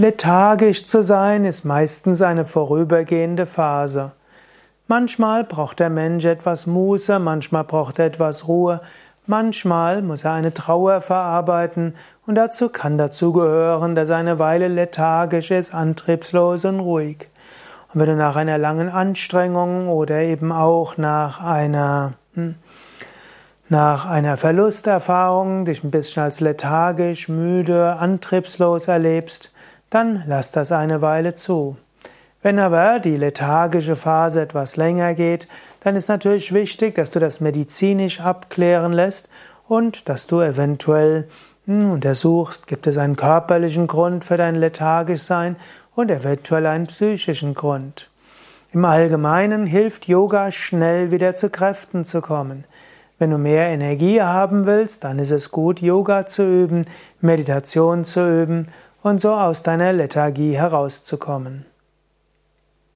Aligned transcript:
Lethargisch 0.00 0.86
zu 0.86 1.02
sein 1.02 1.44
ist 1.44 1.66
meistens 1.66 2.22
eine 2.22 2.46
vorübergehende 2.46 3.44
Phase. 3.44 4.12
Manchmal 4.88 5.44
braucht 5.44 5.78
der 5.78 5.90
Mensch 5.90 6.24
etwas 6.24 6.66
Muße, 6.66 7.18
manchmal 7.18 7.64
braucht 7.64 7.98
er 7.98 8.06
etwas 8.06 8.48
Ruhe, 8.48 8.80
manchmal 9.26 10.00
muss 10.00 10.24
er 10.24 10.32
eine 10.32 10.54
Trauer 10.54 11.02
verarbeiten 11.02 11.96
und 12.26 12.36
dazu 12.36 12.70
kann 12.70 12.96
dazu 12.96 13.34
gehören, 13.34 13.94
dass 13.94 14.08
er 14.08 14.16
eine 14.16 14.38
Weile 14.38 14.68
lethargisch 14.68 15.50
ist, 15.50 15.74
antriebslos 15.74 16.64
und 16.64 16.80
ruhig. 16.80 17.28
Und 17.92 18.00
wenn 18.00 18.06
du 18.06 18.16
nach 18.16 18.36
einer 18.36 18.56
langen 18.56 18.88
Anstrengung 18.88 19.90
oder 19.90 20.20
eben 20.20 20.50
auch 20.50 20.96
nach 20.96 21.44
einer 21.44 22.14
hm, 22.32 22.54
nach 23.68 24.06
einer 24.06 24.38
Verlusterfahrung 24.38 25.66
dich 25.66 25.84
ein 25.84 25.90
bisschen 25.90 26.22
als 26.22 26.40
lethargisch, 26.40 27.28
müde, 27.28 27.96
antriebslos 27.96 28.88
erlebst, 28.88 29.52
dann 29.90 30.22
lass 30.26 30.52
das 30.52 30.72
eine 30.72 31.02
Weile 31.02 31.34
zu. 31.34 31.76
Wenn 32.42 32.58
aber 32.58 33.00
die 33.00 33.16
lethargische 33.16 33.96
Phase 33.96 34.40
etwas 34.40 34.76
länger 34.76 35.14
geht, 35.14 35.48
dann 35.80 35.96
ist 35.96 36.08
natürlich 36.08 36.54
wichtig, 36.54 36.94
dass 36.94 37.10
du 37.10 37.18
das 37.18 37.40
medizinisch 37.40 38.20
abklären 38.20 38.92
lässt 38.92 39.28
und 39.68 40.08
dass 40.08 40.26
du 40.26 40.40
eventuell 40.40 41.28
hm, 41.66 41.90
untersuchst, 41.90 42.66
gibt 42.66 42.86
es 42.86 42.96
einen 42.96 43.16
körperlichen 43.16 43.86
Grund 43.86 44.24
für 44.24 44.36
dein 44.36 44.54
lethargisch 44.54 45.22
Sein 45.22 45.56
und 45.94 46.10
eventuell 46.10 46.66
einen 46.66 46.86
psychischen 46.86 47.54
Grund. 47.54 48.08
Im 48.72 48.84
Allgemeinen 48.84 49.66
hilft 49.66 50.06
Yoga 50.06 50.50
schnell 50.50 51.10
wieder 51.10 51.34
zu 51.34 51.50
Kräften 51.50 52.04
zu 52.04 52.20
kommen. 52.20 52.64
Wenn 53.18 53.32
du 53.32 53.38
mehr 53.38 53.66
Energie 53.66 54.22
haben 54.22 54.64
willst, 54.64 55.04
dann 55.04 55.18
ist 55.18 55.30
es 55.30 55.50
gut, 55.50 55.82
Yoga 55.82 56.26
zu 56.26 56.42
üben, 56.42 56.86
Meditation 57.20 58.04
zu 58.04 58.26
üben 58.26 58.68
und 59.02 59.20
so 59.20 59.32
aus 59.32 59.62
deiner 59.62 59.92
Lethargie 59.92 60.56
herauszukommen. 60.56 61.64